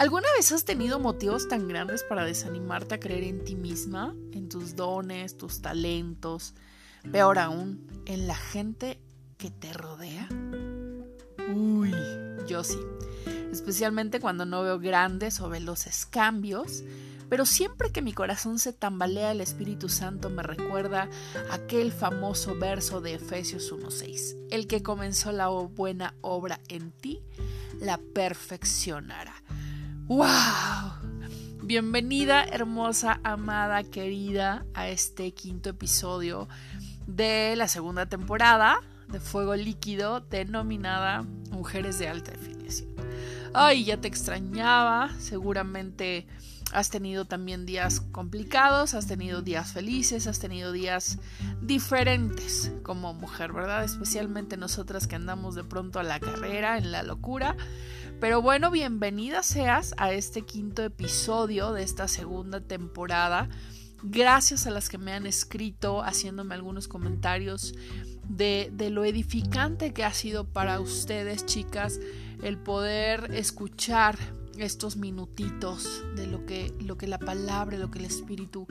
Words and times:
¿Alguna 0.00 0.32
vez 0.34 0.50
has 0.50 0.64
tenido 0.64 0.98
motivos 0.98 1.46
tan 1.46 1.68
grandes 1.68 2.04
para 2.04 2.24
desanimarte 2.24 2.94
a 2.94 3.00
creer 3.00 3.22
en 3.24 3.44
ti 3.44 3.54
misma, 3.54 4.14
en 4.32 4.48
tus 4.48 4.74
dones, 4.74 5.36
tus 5.36 5.60
talentos, 5.60 6.54
peor 7.12 7.38
aún, 7.38 7.86
en 8.06 8.26
la 8.26 8.34
gente 8.34 8.98
que 9.36 9.50
te 9.50 9.74
rodea? 9.74 10.26
Uy, 11.54 11.92
yo 12.48 12.64
sí, 12.64 12.78
especialmente 13.52 14.20
cuando 14.20 14.46
no 14.46 14.62
veo 14.62 14.78
grandes 14.78 15.38
o 15.42 15.50
veloces 15.50 16.06
cambios, 16.06 16.82
pero 17.28 17.44
siempre 17.44 17.92
que 17.92 18.00
mi 18.00 18.14
corazón 18.14 18.58
se 18.58 18.72
tambalea, 18.72 19.32
el 19.32 19.42
Espíritu 19.42 19.90
Santo 19.90 20.30
me 20.30 20.42
recuerda 20.42 21.10
aquel 21.50 21.92
famoso 21.92 22.56
verso 22.58 23.02
de 23.02 23.16
Efesios 23.16 23.70
1.6. 23.70 24.48
El 24.50 24.66
que 24.66 24.82
comenzó 24.82 25.30
la 25.30 25.48
buena 25.48 26.14
obra 26.22 26.58
en 26.68 26.90
ti, 26.90 27.20
la 27.80 27.98
perfeccionará. 27.98 29.34
¡Wow! 30.10 30.26
Bienvenida, 31.62 32.42
hermosa, 32.42 33.20
amada, 33.22 33.84
querida, 33.84 34.66
a 34.74 34.88
este 34.88 35.32
quinto 35.32 35.70
episodio 35.70 36.48
de 37.06 37.54
la 37.54 37.68
segunda 37.68 38.06
temporada 38.06 38.80
de 39.06 39.20
Fuego 39.20 39.54
Líquido 39.54 40.18
denominada 40.18 41.22
Mujeres 41.52 42.00
de 42.00 42.08
Alta 42.08 42.32
Definición. 42.32 42.90
Ay, 43.54 43.84
ya 43.84 44.00
te 44.00 44.08
extrañaba, 44.08 45.10
seguramente 45.20 46.26
has 46.72 46.90
tenido 46.90 47.24
también 47.24 47.64
días 47.64 48.00
complicados, 48.00 48.94
has 48.94 49.06
tenido 49.06 49.42
días 49.42 49.72
felices, 49.72 50.26
has 50.26 50.40
tenido 50.40 50.72
días 50.72 51.18
diferentes 51.62 52.72
como 52.82 53.14
mujer, 53.14 53.52
¿verdad? 53.52 53.84
Especialmente 53.84 54.56
nosotras 54.56 55.06
que 55.06 55.14
andamos 55.14 55.54
de 55.54 55.62
pronto 55.62 56.00
a 56.00 56.02
la 56.02 56.18
carrera, 56.18 56.78
en 56.78 56.90
la 56.90 57.04
locura. 57.04 57.56
Pero 58.20 58.42
bueno, 58.42 58.70
bienvenida 58.70 59.42
seas 59.42 59.94
a 59.96 60.12
este 60.12 60.42
quinto 60.42 60.82
episodio 60.82 61.72
de 61.72 61.82
esta 61.82 62.06
segunda 62.06 62.60
temporada. 62.60 63.48
Gracias 64.02 64.66
a 64.66 64.70
las 64.70 64.90
que 64.90 64.98
me 64.98 65.14
han 65.14 65.26
escrito 65.26 66.02
haciéndome 66.02 66.54
algunos 66.54 66.86
comentarios 66.86 67.74
de, 68.28 68.70
de 68.74 68.90
lo 68.90 69.04
edificante 69.04 69.94
que 69.94 70.04
ha 70.04 70.12
sido 70.12 70.44
para 70.44 70.80
ustedes, 70.80 71.46
chicas, 71.46 71.98
el 72.42 72.58
poder 72.58 73.34
escuchar 73.34 74.18
estos 74.58 74.96
minutitos 74.96 76.02
de 76.14 76.26
lo 76.26 76.44
que, 76.44 76.74
lo 76.78 76.98
que 76.98 77.06
la 77.06 77.18
palabra, 77.18 77.78
lo 77.78 77.90
que 77.90 78.00
el 78.00 78.04
Espíritu 78.04 78.66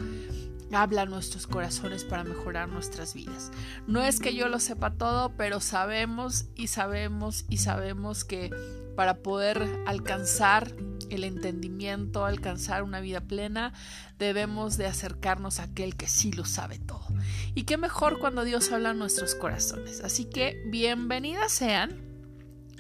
habla 0.72 1.04
a 1.04 1.06
nuestros 1.06 1.48
corazones 1.48 2.04
para 2.04 2.24
mejorar 2.24 2.70
nuestras 2.70 3.16
vidas. 3.16 3.52
No 3.88 4.04
es 4.04 4.20
que 4.20 4.36
yo 4.36 4.48
lo 4.48 4.60
sepa 4.60 4.94
todo, 4.94 5.32
pero 5.36 5.60
sabemos 5.60 6.46
y 6.56 6.68
sabemos 6.68 7.46
y 7.50 7.58
sabemos 7.58 8.24
que 8.24 8.52
para 9.00 9.20
poder 9.20 9.66
alcanzar 9.86 10.76
el 11.10 11.24
entendimiento, 11.24 12.26
alcanzar 12.26 12.84
una 12.84 13.00
vida 13.00 13.22
plena, 13.22 13.72
debemos 14.18 14.76
de 14.76 14.88
acercarnos 14.88 15.62
a 15.62 15.64
aquel 15.64 15.96
que 15.96 16.10
sí 16.10 16.34
lo 16.34 16.44
sabe 16.44 16.80
todo. 16.80 17.08
Y 17.56 17.64
qué 17.64 17.78
mejor 17.78 18.20
cuando 18.20 18.44
Dios 18.44 18.74
habla 18.74 18.90
en 18.90 19.00
nuestros 19.00 19.36
corazones. 19.36 20.02
Así 20.02 20.26
que 20.26 20.62
bienvenidas 20.66 21.54
sean 21.54 22.10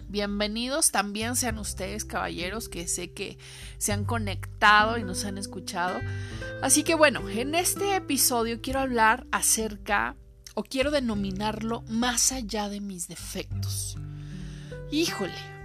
Bienvenidos 0.09 0.91
también 0.91 1.37
sean 1.37 1.57
ustedes, 1.57 2.03
caballeros, 2.03 2.67
que 2.67 2.89
sé 2.89 3.13
que 3.13 3.37
se 3.77 3.93
han 3.93 4.03
conectado 4.03 4.97
y 4.97 5.03
nos 5.03 5.23
han 5.23 5.37
escuchado. 5.37 6.01
Así 6.61 6.83
que 6.83 6.95
bueno, 6.95 7.29
en 7.29 7.55
este 7.55 7.95
episodio 7.95 8.59
quiero 8.59 8.81
hablar 8.81 9.25
acerca, 9.31 10.17
o 10.53 10.63
quiero 10.63 10.91
denominarlo, 10.91 11.83
más 11.83 12.33
allá 12.33 12.67
de 12.67 12.81
mis 12.81 13.07
defectos. 13.07 13.95
Híjole, 14.91 15.58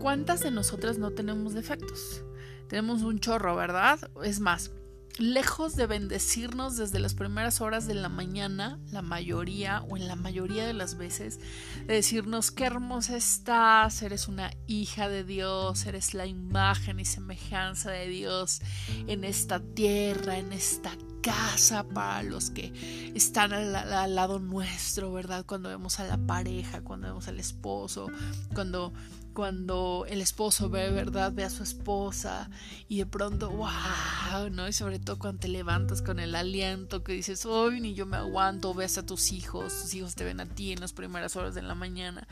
¿cuántas 0.00 0.40
de 0.40 0.50
nosotras 0.50 0.98
no 0.98 1.12
tenemos 1.12 1.54
defectos? 1.54 2.24
Tenemos 2.68 3.02
un 3.02 3.20
chorro, 3.20 3.54
¿verdad? 3.54 3.98
Es 4.24 4.40
más, 4.40 4.72
lejos 5.18 5.76
de 5.76 5.86
bendecirnos 5.86 6.76
desde 6.76 6.98
las 6.98 7.14
primeras 7.14 7.60
horas 7.60 7.86
de 7.86 7.94
la 7.94 8.08
mañana, 8.08 8.78
la 8.90 9.02
mayoría 9.02 9.82
o 9.82 9.96
en 9.96 10.08
la 10.08 10.16
mayoría 10.16 10.66
de 10.66 10.72
las 10.72 10.96
veces, 10.96 11.38
de 11.86 11.94
decirnos 11.94 12.50
qué 12.50 12.64
hermosa 12.64 13.16
estás, 13.16 14.02
eres 14.02 14.28
una 14.28 14.50
hija 14.66 15.08
de 15.08 15.24
Dios, 15.24 15.84
eres 15.86 16.14
la 16.14 16.26
imagen 16.26 17.00
y 17.00 17.04
semejanza 17.04 17.90
de 17.90 18.08
Dios 18.08 18.62
en 19.06 19.24
esta 19.24 19.60
tierra, 19.60 20.38
en 20.38 20.52
esta 20.52 20.92
casa 21.20 21.86
para 21.86 22.22
los 22.22 22.50
que 22.50 22.72
están 23.14 23.52
al, 23.52 23.76
al, 23.76 24.14
lado 24.14 24.38
nuestro, 24.38 25.12
¿verdad? 25.12 25.44
Cuando 25.44 25.68
vemos 25.68 26.00
a 26.00 26.04
la 26.04 26.16
pareja, 26.16 26.80
cuando 26.80 27.08
vemos 27.08 27.28
al 27.28 27.38
esposo, 27.38 28.08
cuando 28.54 28.94
cuando 29.32 30.04
el 30.08 30.20
esposo 30.20 30.68
ve, 30.68 30.90
¿verdad? 30.90 31.32
Ve 31.32 31.44
a 31.44 31.50
su 31.50 31.62
esposa 31.62 32.50
y 32.88 32.98
de 32.98 33.06
pronto, 33.06 33.50
wow, 33.50 34.50
¿no? 34.50 34.68
Y 34.68 34.72
sobre 34.72 34.98
todo 34.98 35.18
cuando 35.18 35.40
te 35.40 35.48
levantas 35.48 36.02
con 36.02 36.20
el 36.20 36.34
aliento 36.34 37.02
que 37.02 37.12
dices, 37.12 37.46
hoy 37.46 37.80
ni 37.80 37.94
yo 37.94 38.06
me 38.06 38.16
aguanto, 38.16 38.74
ves 38.74 38.98
a 38.98 39.06
tus 39.06 39.32
hijos, 39.32 39.82
tus 39.82 39.94
hijos 39.94 40.14
te 40.14 40.24
ven 40.24 40.40
a 40.40 40.46
ti 40.46 40.72
en 40.72 40.80
las 40.80 40.92
primeras 40.92 41.36
horas 41.36 41.54
de 41.54 41.62
la 41.62 41.74
mañana. 41.74 42.26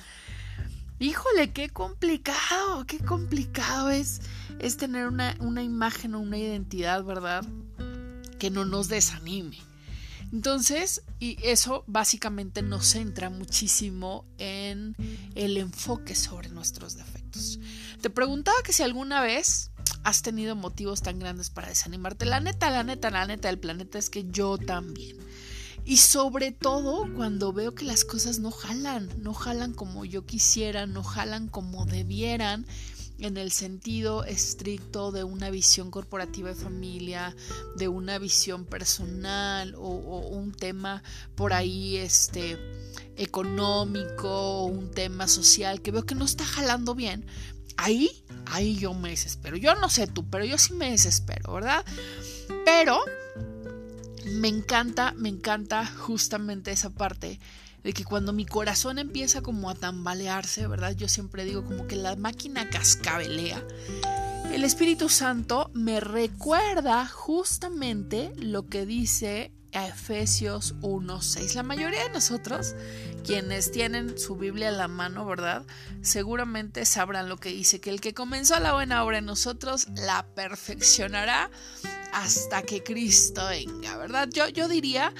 Híjole, 1.01 1.53
qué 1.53 1.71
complicado, 1.71 2.85
qué 2.87 2.99
complicado 2.99 3.91
es, 3.91 4.21
es 4.59 4.77
tener 4.77 5.07
una, 5.07 5.37
una 5.39 5.63
imagen 5.63 6.15
o 6.15 6.21
una 6.21 6.39
identidad, 6.39 7.05
¿verdad? 7.05 7.45
Que 8.39 8.51
no 8.51 8.65
nos 8.65 8.89
desanime. 8.89 9.59
Entonces, 10.33 11.03
y 11.19 11.39
eso 11.43 11.85
básicamente 11.87 12.63
nos 12.63 12.87
centra 12.87 13.31
muchísimo 13.31 14.25
en 14.39 14.95
el 15.35 15.57
enfoque 15.57 16.15
sobre 16.15 16.49
nuestros 16.51 16.97
defectos. 16.97 17.59
Te 18.01 18.11
preguntaba 18.11 18.59
que 18.63 18.73
si 18.73 18.83
alguna 18.83 19.23
vez 19.23 19.71
has 20.05 20.23
tenido 20.23 20.57
motivos 20.57 21.03
tan 21.03 21.19
grandes 21.19 21.51
para 21.51 21.69
desanimarte. 21.69 22.25
La 22.25 22.41
neta, 22.41 22.71
la 22.71 22.83
neta, 22.83 23.11
la 23.11 23.27
neta 23.27 23.49
del 23.49 23.59
planeta 23.59 23.99
es 23.99 24.11
que 24.11 24.25
yo 24.31 24.59
también. 24.59 25.17
Y 25.85 25.97
sobre 25.99 26.53
todo 26.53 27.09
cuando 27.15 27.53
veo 27.53 27.75
que 27.75 27.85
las 27.85 28.05
cosas 28.05 28.39
no 28.39 28.51
jalan, 28.51 29.09
no 29.23 29.33
jalan 29.33 29.73
como 29.73 30.05
yo 30.05 30.27
quisiera, 30.27 30.87
no 30.87 31.03
jalan 31.03 31.49
como 31.49 31.87
debieran 31.87 32.67
en 33.19 33.37
el 33.37 33.51
sentido 33.51 34.25
estricto 34.25 35.11
de 35.11 35.25
una 35.25 35.51
visión 35.51 35.91
corporativa 35.91 36.51
de 36.51 36.55
familia, 36.55 37.35
de 37.77 37.89
una 37.89 38.19
visión 38.19 38.65
personal 38.65 39.75
o, 39.77 39.89
un 40.29 40.53
tema 40.53 41.03
por 41.35 41.53
ahí 41.53 41.97
este 41.97 42.59
económico, 43.17 44.65
un 44.65 44.91
tema 44.91 45.27
social 45.27 45.83
que 45.83 45.91
veo 45.91 46.07
que 46.07 46.15
no 46.15 46.25
está 46.25 46.45
jalando 46.45 46.95
bien, 46.95 47.27
ahí, 47.77 48.25
ahí 48.47 48.77
yo 48.77 48.95
me 48.95 49.11
desespero. 49.11 49.57
Yo 49.57 49.75
no 49.75 49.89
sé 49.89 50.07
tú, 50.07 50.29
pero 50.29 50.45
yo 50.45 50.59
sí 50.59 50.75
me 50.75 50.91
desespero, 50.91 51.53
¿verdad? 51.55 51.85
Pero 52.65 53.01
me 54.27 54.49
encanta, 54.49 55.13
me 55.17 55.29
encanta 55.29 55.87
justamente 55.87 56.71
esa 56.71 56.91
parte 56.91 57.41
de 57.89 57.95
que 57.95 58.05
cuando 58.05 58.35
mi 58.35 58.45
corazón 58.45 58.99
empieza 58.99 59.41
como 59.41 59.71
a 59.71 59.75
tambalearse, 59.75 60.67
¿verdad? 60.67 60.95
Yo 60.95 61.09
siempre 61.09 61.47
digo 61.47 61.65
como 61.65 61.87
que 61.87 61.97
la 61.97 62.17
máquina 62.17 62.69
cascabelea. 62.69 63.65
El 64.53 64.63
Espíritu 64.65 65.09
Santo 65.09 65.71
me 65.73 65.99
recuerda 65.99 67.07
justamente 67.07 68.31
lo 68.37 68.67
que 68.67 68.85
dice 68.85 69.53
a 69.73 69.87
Efesios 69.87 70.75
1:6. 70.83 71.55
La 71.55 71.63
mayoría 71.63 72.03
de 72.03 72.11
nosotros, 72.11 72.75
quienes 73.25 73.73
tienen 73.73 74.19
su 74.19 74.37
Biblia 74.37 74.69
en 74.69 74.77
la 74.77 74.89
mano, 74.89 75.25
¿verdad? 75.25 75.65
Seguramente 76.03 76.85
sabrán 76.85 77.31
lo 77.31 77.39
que 77.39 77.49
dice, 77.49 77.81
que 77.81 77.89
el 77.89 78.03
que 78.03 78.13
comenzó 78.13 78.61
la 78.61 78.75
buena 78.75 79.03
obra 79.03 79.17
en 79.17 79.25
nosotros 79.25 79.89
la 79.97 80.27
perfeccionará 80.35 81.51
hasta 82.13 82.61
que 82.61 82.83
Cristo 82.83 83.47
venga, 83.47 83.97
¿verdad? 83.97 84.29
Yo, 84.31 84.47
yo 84.49 84.69
diría 84.69 85.15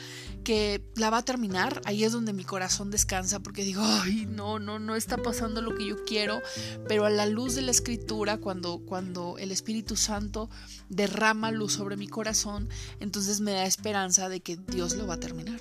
que 0.49 0.81
la 0.95 1.11
va 1.11 1.19
a 1.19 1.25
terminar, 1.27 1.83
ahí 1.85 2.05
es 2.05 2.13
donde 2.13 2.33
mi 2.33 2.43
corazón 2.43 2.91
descansa 2.91 3.39
porque 3.39 3.65
digo, 3.65 3.83
ay, 3.85 4.25
no, 4.25 4.59
no, 4.59 4.79
no 4.79 4.97
está 4.97 5.19
pasando 5.19 5.61
lo 5.61 5.75
que 5.75 5.85
yo 5.85 6.07
quiero, 6.07 6.41
pero 6.89 7.05
a 7.05 7.11
la 7.11 7.27
luz 7.27 7.55
de 7.55 7.61
la 7.61 7.71
escritura, 7.71 8.39
cuando, 8.39 8.79
cuando 8.79 9.37
el 9.37 9.51
Espíritu 9.51 9.95
Santo 9.95 10.49
derrama 10.89 11.51
luz 11.51 11.75
sobre 11.75 11.99
mi 11.99 12.09
corazón, 12.09 12.71
entonces 12.99 13.43
me 13.43 13.53
da 13.53 13.67
esperanza 13.67 14.31
de 14.31 14.41
que 14.41 14.57
Dios 14.57 14.97
lo 14.97 15.07
va 15.07 15.17
a 15.17 15.21
terminar 15.21 15.61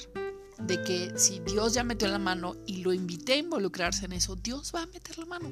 de 0.59 0.81
que 0.83 1.13
si 1.17 1.39
Dios 1.39 1.73
ya 1.73 1.83
metió 1.83 2.07
la 2.07 2.19
mano 2.19 2.55
y 2.65 2.77
lo 2.77 2.93
invité 2.93 3.33
a 3.33 3.37
involucrarse 3.37 4.05
en 4.05 4.13
eso, 4.13 4.35
Dios 4.35 4.71
va 4.73 4.83
a 4.83 4.87
meter 4.87 5.17
la 5.17 5.25
mano. 5.25 5.49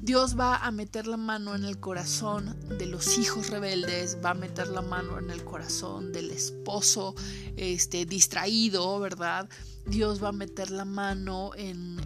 Dios 0.00 0.38
va 0.38 0.56
a 0.56 0.70
meter 0.70 1.08
la 1.08 1.16
mano 1.16 1.56
en 1.56 1.64
el 1.64 1.80
corazón 1.80 2.56
de 2.78 2.86
los 2.86 3.18
hijos 3.18 3.50
rebeldes, 3.50 4.18
va 4.24 4.30
a 4.30 4.34
meter 4.34 4.68
la 4.68 4.80
mano 4.80 5.18
en 5.18 5.30
el 5.30 5.44
corazón 5.44 6.12
del 6.12 6.30
esposo 6.30 7.16
este, 7.56 8.06
distraído, 8.06 9.00
¿verdad? 9.00 9.48
Dios 9.86 10.22
va 10.22 10.28
a 10.28 10.32
meter 10.32 10.70
la 10.70 10.84
mano 10.84 11.50
en, 11.56 11.98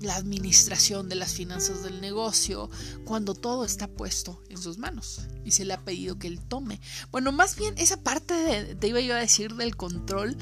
la 0.00 0.14
administración 0.14 1.08
de 1.08 1.14
las 1.14 1.32
finanzas 1.32 1.82
del 1.82 2.02
negocio 2.02 2.68
cuando 3.06 3.34
todo 3.34 3.64
está 3.64 3.88
puesto 3.88 4.42
en 4.50 4.58
sus 4.58 4.76
manos 4.76 5.22
y 5.42 5.52
se 5.52 5.64
le 5.64 5.72
ha 5.72 5.84
pedido 5.84 6.18
que 6.18 6.28
él 6.28 6.38
tome. 6.38 6.80
Bueno, 7.10 7.32
más 7.32 7.56
bien 7.56 7.74
esa 7.78 7.96
parte, 7.96 8.34
de, 8.34 8.74
te 8.74 8.88
iba 8.88 9.00
yo 9.00 9.14
a 9.14 9.18
decir, 9.18 9.54
del 9.54 9.74
control 9.74 10.36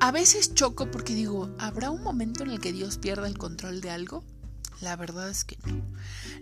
a, 0.00 0.12
veces 0.12 0.54
choco 0.54 0.90
porque 0.90 1.14
digo, 1.14 1.54
¿habrá 1.58 1.90
un 1.90 2.02
momento 2.02 2.42
en 2.42 2.50
el 2.50 2.60
que 2.60 2.72
Dios 2.72 2.98
pierda 2.98 3.26
el 3.26 3.38
control 3.38 3.80
de 3.80 3.90
algo? 3.90 4.24
La 4.80 4.96
verdad 4.96 5.30
es 5.30 5.44
que 5.44 5.56
no. 5.64 5.80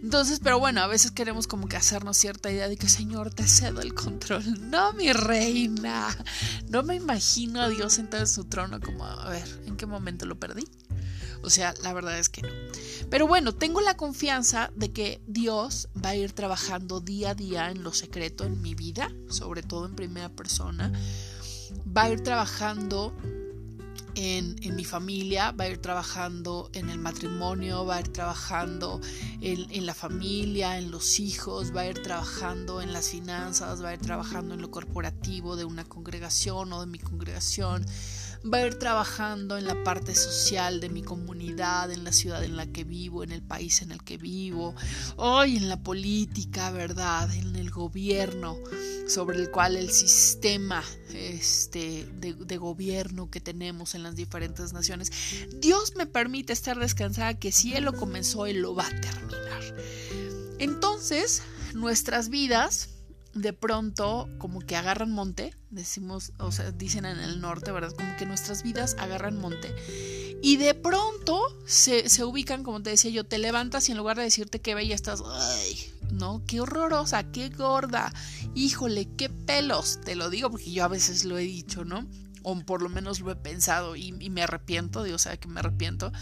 Entonces, 0.03 0.41
pero 0.43 0.59
bueno, 0.59 0.81
a 0.81 0.87
veces 0.87 1.11
queremos 1.11 1.47
como 1.47 1.69
que 1.69 1.77
hacernos 1.77 2.17
cierta 2.17 2.51
idea 2.51 2.69
de 2.69 2.77
que 2.77 2.89
Señor, 2.89 3.35
te 3.35 3.47
cedo 3.47 3.81
el 3.83 3.95
control. 3.95 4.43
No, 4.71 4.93
mi 4.95 5.13
reina. 5.13 6.09
No 6.69 6.83
me 6.83 6.95
imagino 6.95 7.61
a 7.61 7.69
Dios 7.69 7.93
sentado 7.93 8.23
en 8.23 8.29
su 8.29 8.45
trono 8.45 8.81
como, 8.81 9.05
a 9.05 9.29
ver, 9.29 9.47
¿en 9.67 9.77
qué 9.77 9.85
momento 9.85 10.25
lo 10.25 10.39
perdí? 10.39 10.67
O 11.43 11.51
sea, 11.51 11.75
la 11.83 11.93
verdad 11.93 12.19
es 12.19 12.29
que 12.29 12.43
no. 12.43 12.49
Pero 13.11 13.27
bueno, 13.27 13.55
tengo 13.55 13.81
la 13.81 13.97
confianza 13.97 14.71
de 14.77 14.93
que 14.93 15.21
Dios 15.27 15.89
va 16.03 16.11
a 16.11 16.17
ir 16.17 16.33
trabajando 16.33 17.01
día 17.01 17.31
a 17.31 17.35
día 17.35 17.71
en 17.71 17.83
lo 17.83 17.93
secreto 17.93 18.45
en 18.45 18.61
mi 18.61 18.75
vida, 18.75 19.11
sobre 19.29 19.63
todo 19.63 19.87
en 19.87 19.97
primera 19.97 20.29
persona. 20.29 20.93
Va 21.97 22.03
a 22.03 22.11
ir 22.11 22.21
trabajando 22.23 23.13
en, 24.15 24.77
mi 24.77 24.85
familia, 24.85 25.53
va 25.53 25.65
a 25.65 25.69
ir 25.69 25.79
trabajando 25.79 26.71
en 26.73 26.91
el 26.91 26.99
matrimonio, 26.99 27.85
va 27.87 27.97
a 27.97 28.01
ir 28.01 28.09
trabajando 28.09 29.01
en, 29.41 29.67
en, 29.71 29.87
la 29.87 29.95
familia, 29.95 30.79
en 30.79 30.91
los 30.91 31.21
hijos, 31.21 31.75
va 31.75 31.83
a 31.83 31.87
ir 31.87 32.03
trabajando 32.03 32.81
en 32.81 32.93
las 32.93 33.09
finanzas, 33.09 33.83
va 33.83 33.91
a 33.91 33.95
ir 33.95 34.01
trabajando 34.01 34.55
en 34.55 34.63
lo 34.63 34.71
corporativo 34.71 35.57
de 35.57 35.65
una 35.65 35.85
congregación 35.85 36.73
o 36.73 36.81
de 36.81 36.87
mi 36.87 36.99
congregación, 36.99 37.87
va 38.45 38.59
a 38.59 38.67
ir 38.67 38.79
trabajando 38.79 39.59
en 39.59 39.67
la 39.67 39.83
parte 39.85 40.15
social 40.15 40.81
de 40.81 40.89
mi 40.89 41.03
comunidad, 41.03 41.91
en 41.91 42.05
la 42.05 42.13
ciudad 42.13 42.43
en 42.43 42.57
la 42.57 42.67
que 42.67 42.85
vivo, 42.85 43.23
en 43.23 43.33
el 43.33 43.43
país 43.43 43.83
en 43.83 43.93
el 43.93 44.03
que 44.03 44.17
vivo, 44.17 44.75
hoy 45.17 45.57
en 45.57 45.69
la 45.69 45.83
política, 45.83 46.71
¿verdad? 46.71 47.33
En 47.35 47.57
el 47.57 47.71
gobierno 47.71 48.59
sobre 49.07 49.39
el 49.39 49.51
cual 49.51 49.77
el 49.77 49.91
sistema 49.91 50.83
este, 51.13 52.07
de, 52.15 52.35
de 52.35 52.57
gobierno 52.57 53.31
que 53.31 53.41
tenemos 53.41 53.95
en 53.95 54.03
las 54.03 54.17
diferentes 54.17 54.73
naciones, 54.73 55.13
Dios 55.61 55.95
me 55.97 56.07
permite 56.07 56.53
estar 56.53 56.79
descansada 56.79 57.39
que 57.39 57.53
si 57.53 57.75
Él 57.75 57.85
lo 57.85 57.93
comenzó, 57.93 58.47
Él 58.47 58.63
lo 58.63 58.75
va 58.75 58.87
a 58.87 59.01
terminar. 59.01 59.77
Entonces, 60.59 61.43
nuestras 61.75 62.29
vidas 62.29 62.89
de 63.35 63.53
pronto 63.53 64.29
como 64.39 64.61
que 64.61 64.77
agarran 64.77 65.13
monte, 65.13 65.55
decimos, 65.71 66.33
o 66.39 66.51
sea, 66.53 66.73
dicen 66.73 67.05
en 67.05 67.19
el 67.19 67.41
norte, 67.41 67.71
¿verdad? 67.73 67.93
Como 67.93 68.17
que 68.17 68.27
nuestras 68.27 68.63
vidas 68.63 68.97
agarran 68.99 69.39
monte. 69.39 69.75
Y 70.43 70.57
de 70.57 70.75
pronto 70.75 71.41
se, 71.67 72.09
se 72.09 72.25
ubican, 72.25 72.65
como 72.65 72.83
te 72.83 72.91
decía 72.91 73.11
yo, 73.11 73.25
te 73.25 73.39
levantas 73.39 73.89
y 73.89 73.93
en 73.93 73.99
lugar 73.99 74.17
de 74.17 74.25
decirte 74.25 74.61
qué 74.61 74.75
bella 74.75 74.95
estás, 74.95 75.23
ay, 75.25 75.93
no, 76.13 76.43
qué 76.47 76.61
horrorosa, 76.61 77.31
qué 77.31 77.51
gorda, 77.51 78.13
híjole, 78.55 79.09
qué 79.17 79.29
pelos, 79.29 80.01
te 80.01 80.15
lo 80.15 80.31
digo 80.31 80.51
porque 80.51 80.73
yo 80.73 80.85
a 80.85 80.89
veces 80.89 81.25
lo 81.25 81.39
he 81.39 81.43
dicho, 81.43 81.85
¿no? 81.85 82.07
O 82.43 82.59
por 82.61 82.83
lo 82.83 82.89
menos 82.89 83.21
lo 83.21 83.31
he 83.31 83.37
pensado 83.37 83.97
y, 83.97 84.13
me 84.13 84.43
arrepiento, 84.43 85.03
Dios 85.03 85.23
sabe 85.23 85.39
que 85.39 85.49
me 85.49 85.61
arrepiento, 85.61 86.13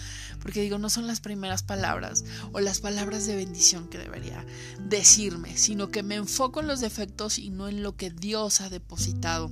porque 0.40 0.60
digo, 0.60 0.78
no 0.78 0.90
son 0.90 1.06
las 1.06 1.20
primeras 1.20 1.62
palabras 1.62 2.24
o 2.52 2.60
las 2.60 2.80
palabras 2.80 3.26
de 3.26 3.36
bendición 3.36 3.88
que 3.88 3.98
debería 3.98 4.44
decirme, 4.80 5.56
sino 5.56 5.90
que 5.90 6.02
me 6.02 6.16
enfoco 6.16 6.60
en 6.60 6.66
los 6.66 6.80
defectos 6.80 7.38
y 7.38 7.50
no 7.50 7.68
en 7.68 7.82
lo 7.82 7.96
que 7.96 8.10
Dios 8.10 8.60
ha 8.60 8.68
depositado 8.68 9.50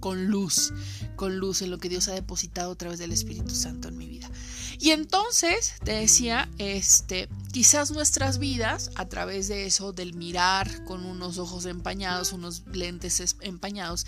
con 0.00 0.26
luz, 0.26 0.72
con 1.14 1.38
luz 1.38 1.62
en 1.62 1.70
lo 1.70 1.78
que 1.78 1.90
Dios 1.90 2.08
ha 2.08 2.12
depositado 2.12 2.72
a 2.72 2.76
través 2.76 2.98
del 2.98 3.12
Espíritu 3.12 3.54
Santo 3.54 3.88
en 3.88 3.98
mi 3.98 4.08
vida. 4.08 4.30
Y 4.78 4.90
entonces, 4.90 5.74
te 5.84 5.92
decía, 5.92 6.48
este, 6.58 7.28
quizás 7.52 7.90
nuestras 7.90 8.38
vidas, 8.38 8.90
a 8.94 9.06
través 9.06 9.48
de 9.48 9.66
eso, 9.66 9.92
del 9.92 10.14
mirar 10.14 10.84
con 10.84 11.04
unos 11.04 11.38
ojos 11.38 11.66
empañados, 11.66 12.32
unos 12.32 12.62
lentes 12.72 13.36
empañados, 13.40 14.06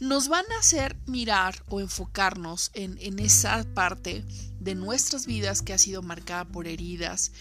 nos 0.00 0.28
van 0.28 0.44
a 0.52 0.60
hacer 0.60 0.96
mirar 1.06 1.62
o 1.68 1.80
enfocarnos 1.80 2.70
en, 2.74 2.96
en 3.00 3.18
esa 3.18 3.64
parte 3.74 4.24
de 4.60 4.74
nuestras 4.74 5.26
vidas 5.26 5.62
que 5.62 5.72
ha 5.72 5.78
sido 5.78 6.02
marcada 6.02 6.44
por 6.44 6.66
heridas, 6.66 7.32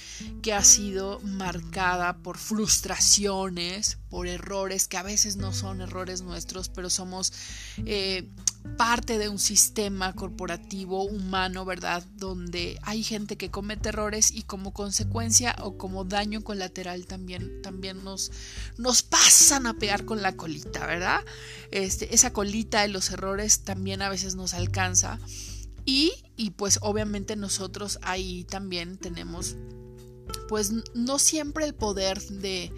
que 0.41 0.53
ha 0.53 0.63
sido 0.63 1.19
marcada 1.21 2.17
por 2.17 2.37
frustraciones, 2.37 3.97
por 4.09 4.27
errores 4.27 4.87
que 4.87 4.97
a 4.97 5.03
veces 5.03 5.35
no 5.35 5.53
son 5.53 5.81
errores 5.81 6.21
nuestros, 6.21 6.69
pero 6.69 6.89
somos 6.89 7.33
eh, 7.85 8.29
parte 8.75 9.17
de 9.17 9.29
un 9.29 9.39
sistema 9.39 10.13
corporativo 10.13 11.03
humano, 11.03 11.65
¿verdad? 11.65 12.03
Donde 12.17 12.79
hay 12.83 13.03
gente 13.03 13.37
que 13.37 13.49
comete 13.49 13.89
errores 13.89 14.31
y 14.31 14.43
como 14.43 14.73
consecuencia 14.73 15.55
o 15.61 15.77
como 15.77 16.03
daño 16.03 16.43
colateral 16.43 17.05
también, 17.05 17.61
también 17.61 18.03
nos, 18.03 18.31
nos 18.77 19.03
pasan 19.03 19.65
a 19.67 19.75
pegar 19.75 20.05
con 20.05 20.21
la 20.21 20.35
colita, 20.35 20.85
¿verdad? 20.85 21.21
Este, 21.71 22.13
esa 22.13 22.33
colita 22.33 22.81
de 22.81 22.89
los 22.89 23.11
errores 23.11 23.61
también 23.61 24.01
a 24.01 24.09
veces 24.09 24.35
nos 24.35 24.53
alcanza. 24.53 25.19
Y, 25.85 26.11
y 26.35 26.51
pues 26.51 26.79
obviamente 26.81 27.35
nosotros 27.35 27.99
ahí 28.01 28.43
también 28.43 28.97
tenemos 28.97 29.55
pues 30.47 30.71
no 30.93 31.19
siempre 31.19 31.65
el 31.65 31.73
poder 31.73 32.21
de, 32.21 32.71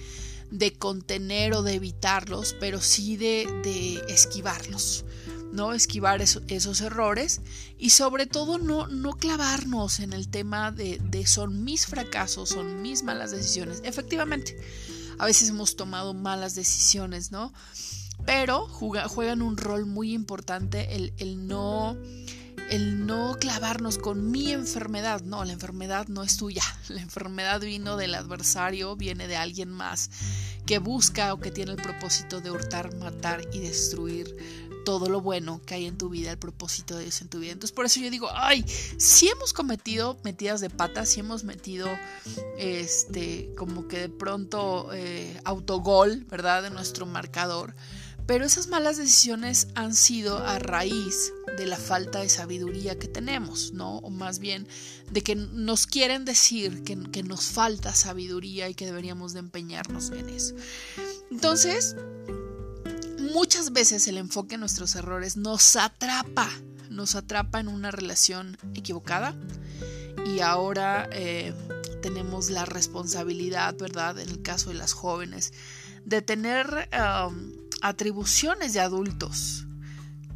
de 0.52 0.74
contener 0.74 1.54
o 1.54 1.64
de 1.64 1.76
evitarlos, 1.76 2.56
pero 2.60 2.82
sí 2.82 3.18
de, 3.18 3.48
de 3.64 3.96
esquivarlos. 4.12 5.06
¿No? 5.52 5.74
Esquivar 5.74 6.22
esos 6.22 6.82
errores 6.82 7.42
y 7.78 7.92
sobre 7.92 8.26
todo 8.26 8.58
no, 8.58 8.88
no 8.88 9.14
clavarnos 9.14 10.00
en 10.00 10.14
el 10.14 10.30
tema 10.30 10.72
de, 10.72 11.00
de, 11.04 11.26
son 11.26 11.64
mis 11.64 11.88
fracasos, 11.88 12.50
son 12.50 12.82
mis 12.82 13.04
malas 13.04 13.32
decisiones. 13.32 13.82
Efectivamente, 13.84 14.58
a 15.18 15.26
veces 15.26 15.50
hemos 15.50 15.76
tomado 15.76 16.14
malas 16.14 16.56
decisiones, 16.56 17.32
¿no? 17.32 17.54
Pero 18.26 18.68
juegan 18.68 19.42
un 19.42 19.58
rol 19.58 19.86
muy 19.86 20.14
importante 20.14 20.96
el, 20.96 21.14
el 21.18 21.48
no 21.48 21.98
el 22.70 23.08
no 23.08 23.36
clavarnos 23.40 23.98
con 23.98 24.30
mi 24.30 24.52
enfermedad. 24.52 25.22
No, 25.22 25.44
la 25.44 25.54
enfermedad 25.54 26.08
no 26.08 26.24
es 26.24 26.38
tuya. 26.38 26.62
La 26.90 27.02
enfermedad 27.02 27.62
vino 27.62 27.98
del 27.98 28.16
adversario, 28.16 28.96
viene 28.96 29.28
de 29.28 29.38
alguien 29.38 29.70
más 29.70 30.10
que 30.66 30.78
busca 30.78 31.34
o 31.34 31.40
que 31.40 31.52
tiene 31.52 31.72
el 31.72 31.78
propósito 31.78 32.42
de 32.42 32.52
hurtar, 32.52 32.96
matar 32.98 33.42
y 33.54 33.60
destruir 33.60 34.69
todo 34.86 35.10
lo 35.10 35.22
bueno 35.22 35.62
que 35.66 35.76
hay 35.76 35.86
en 35.86 35.98
tu 35.98 36.10
vida, 36.10 36.32
el 36.32 36.38
propósito 36.38 36.98
de 36.98 37.04
Dios 37.04 37.22
en 37.22 37.30
tu 37.30 37.40
vida. 37.40 37.52
Entonces 37.52 37.74
por 37.74 37.86
eso 37.86 38.00
yo 38.00 38.10
digo, 38.10 38.30
ay, 38.34 38.66
si 38.98 39.28
hemos 39.28 39.54
cometido 39.54 40.18
metidas 40.24 40.62
de 40.62 40.70
patas, 40.70 41.10
si 41.10 41.20
hemos 41.20 41.44
metido 41.44 41.88
este, 42.58 43.54
como 43.58 43.88
que 43.88 44.00
de 44.00 44.10
pronto 44.10 44.90
eh, 44.94 45.40
autogol, 45.44 46.26
¿verdad? 46.30 46.64
De 46.64 46.70
nuestro 46.70 47.06
marcador. 47.06 47.76
Pero 48.30 48.46
esas 48.46 48.68
malas 48.68 48.98
decisiones 48.98 49.70
han 49.74 49.96
sido 49.96 50.38
a 50.38 50.60
raíz 50.60 51.34
de 51.58 51.66
la 51.66 51.78
falta 51.78 52.20
de 52.20 52.30
sabiduría 52.30 53.00
que 53.00 53.08
tenemos, 53.08 53.74
¿no? 53.74 53.98
O 53.98 54.12
más 54.12 54.38
bien 54.38 54.68
de 55.12 55.24
que 55.24 55.36
nos 55.36 55.88
quieren 55.88 56.26
decir 56.26 56.84
que, 56.84 56.96
que 57.12 57.24
nos 57.24 57.46
falta 57.46 57.96
sabiduría 57.96 58.70
y 58.70 58.76
que 58.76 58.86
deberíamos 58.86 59.34
de 59.34 59.40
empeñarnos 59.40 60.12
en 60.12 60.30
eso. 60.30 60.54
Entonces, 61.32 61.96
muchas 63.30 63.72
veces 63.72 64.08
el 64.08 64.18
enfoque 64.18 64.56
en 64.56 64.62
nuestros 64.62 64.96
errores 64.96 65.38
nos 65.38 65.76
atrapa, 65.76 66.50
nos 66.90 67.16
atrapa 67.16 67.60
en 67.60 67.68
una 67.68 67.92
relación 67.92 68.58
equivocada 68.74 69.36
y 70.26 70.40
ahora 70.42 71.08
eh, 71.12 71.54
tenemos 72.02 72.50
la 72.50 72.66
responsabilidad, 72.66 73.76
¿verdad? 73.78 74.20
En 74.20 74.30
el 74.30 74.42
caso 74.42 74.70
de 74.70 74.76
las 74.76 74.94
jóvenes, 74.94 75.54
de 76.06 76.22
tener 76.22 76.90
atribuciones 77.82 78.74
de 78.74 78.80
adultos 78.80 79.66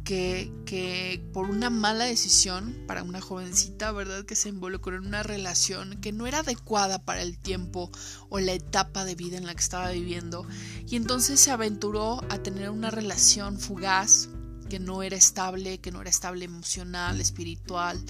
que, 0.04 1.22
por 1.32 1.48
una 1.48 1.70
mala 1.70 2.04
decisión 2.04 2.76
para 2.86 3.02
una 3.02 3.20
jovencita, 3.20 3.90
¿verdad? 3.92 4.24
Que 4.24 4.36
se 4.36 4.50
involucró 4.50 4.96
en 4.96 5.06
una 5.06 5.22
relación 5.22 6.00
que 6.00 6.12
no 6.12 6.26
era 6.26 6.40
adecuada 6.40 7.04
para 7.04 7.22
el 7.22 7.38
tiempo 7.38 7.90
o 8.28 8.38
la 8.38 8.52
etapa 8.52 9.04
de 9.04 9.14
vida 9.14 9.36
en 9.36 9.46
la 9.46 9.54
que 9.54 9.62
estaba 9.62 9.90
viviendo. 9.90 10.46
Y 10.86 10.96
entonces 10.96 11.40
se 11.40 11.50
aventuró 11.50 12.20
a 12.28 12.38
tener 12.38 12.70
una 12.70 12.90
relación 12.90 13.58
fugaz 13.58 14.28
que 14.68 14.78
no 14.78 15.02
era 15.02 15.16
estable, 15.16 15.78
que 15.78 15.90
no 15.90 16.00
era 16.00 16.10
estable 16.10 16.44
emocional, 16.44 17.20
espiritual, 17.20 18.02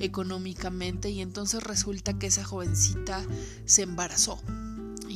económicamente. 0.00 1.10
Y 1.10 1.20
entonces 1.20 1.62
resulta 1.62 2.18
que 2.18 2.26
esa 2.26 2.44
jovencita 2.44 3.24
se 3.64 3.82
embarazó 3.82 4.42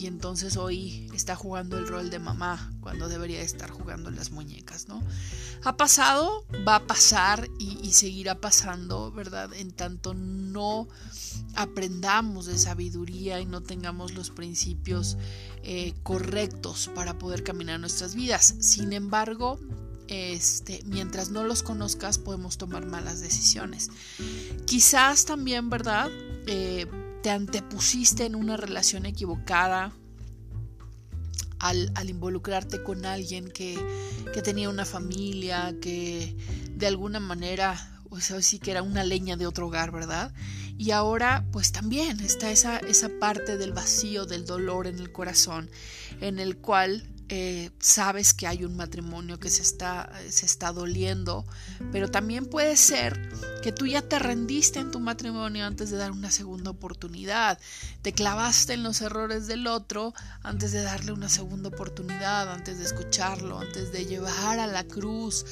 y 0.00 0.06
entonces 0.06 0.56
hoy 0.56 1.10
está 1.14 1.36
jugando 1.36 1.76
el 1.76 1.86
rol 1.86 2.08
de 2.08 2.18
mamá 2.18 2.72
cuando 2.80 3.08
debería 3.08 3.42
estar 3.42 3.70
jugando 3.70 4.10
las 4.10 4.30
muñecas, 4.30 4.88
¿no? 4.88 5.02
Ha 5.62 5.76
pasado, 5.76 6.46
va 6.66 6.76
a 6.76 6.86
pasar 6.86 7.48
y, 7.58 7.92
seguirá 7.92 8.40
pasando, 8.40 9.12
¿verdad? 9.12 9.52
En 9.52 9.72
tanto 9.72 10.14
no 10.14 10.88
aprendamos 11.54 12.46
de 12.46 12.56
sabiduría 12.56 13.40
y 13.40 13.46
no 13.46 13.62
tengamos 13.62 14.14
los 14.14 14.30
principios 14.30 15.18
eh, 15.64 15.92
correctos 16.02 16.90
para 16.94 17.18
poder 17.18 17.42
caminar 17.42 17.78
nuestras 17.78 18.14
vidas. 18.14 18.54
Sin 18.60 18.94
embargo, 18.94 19.58
este, 20.08 20.80
mientras 20.86 21.28
no 21.28 21.44
los 21.44 21.62
conozcas 21.62 22.16
podemos 22.16 22.56
tomar 22.56 22.86
malas 22.86 23.20
decisiones. 23.20 23.90
Quizás 24.66 25.26
también, 25.26 25.68
¿verdad? 25.68 26.08
Eh, 26.46 26.86
te 27.22 27.30
antepusiste 27.30 28.24
en 28.24 28.34
una 28.34 28.56
relación 28.56 29.06
equivocada 29.06 29.92
al, 31.58 32.08
involucrarte 32.08 32.82
con 32.82 33.04
alguien 33.04 33.50
que, 33.50 33.78
tenía 34.42 34.70
una 34.70 34.84
familia, 34.84 35.74
que 35.80 36.36
de 36.74 36.86
alguna 36.86 37.20
manera, 37.20 38.00
o 38.08 38.20
sea, 38.20 38.40
sí 38.42 38.58
que 38.58 38.70
era 38.70 38.82
una 38.82 39.04
leña 39.04 39.36
de 39.36 39.46
otro 39.46 39.66
hogar, 39.66 39.90
¿verdad? 39.90 40.32
Y 40.78 40.92
ahora 40.92 41.44
pues 41.52 41.72
también 41.72 42.20
está 42.20 42.50
esa, 42.50 42.78
esa 42.78 43.10
parte 43.20 43.58
del 43.58 43.72
vacío, 43.72 44.24
del 44.24 44.46
dolor 44.46 44.86
en 44.86 44.98
el 44.98 45.12
corazón, 45.12 45.70
en 46.22 46.38
el 46.38 46.56
cual 46.56 47.06
eh, 47.32 47.70
sabes 47.78 48.34
que 48.34 48.48
hay 48.48 48.64
un 48.64 48.74
matrimonio 48.74 49.38
que 49.38 49.50
se 49.50 49.62
está, 49.62 50.10
se 50.28 50.46
está 50.46 50.72
doliendo, 50.72 51.46
pero 51.92 52.10
también 52.10 52.44
puede 52.44 52.76
ser 52.76 53.30
que 53.62 53.70
tú 53.70 53.86
ya 53.86 54.02
te 54.02 54.18
rendiste 54.18 54.80
en 54.80 54.90
tu 54.90 54.98
matrimonio 54.98 55.64
antes 55.64 55.90
de 55.90 55.96
dar 55.96 56.10
una 56.10 56.32
segunda 56.32 56.70
oportunidad, 56.70 57.60
te 58.02 58.12
clavaste 58.12 58.72
en 58.72 58.82
los 58.82 59.00
errores 59.00 59.46
del 59.46 59.68
otro 59.68 60.12
antes 60.42 60.72
de 60.72 60.82
darle 60.82 61.12
una 61.12 61.28
segunda 61.28 61.68
oportunidad, 61.68 62.52
antes 62.52 62.78
de 62.78 62.84
escucharlo, 62.84 63.60
antes 63.60 63.92
de 63.92 64.06
llevar 64.06 64.58
a 64.58 64.66
la 64.66 64.82
cruz 64.82 65.46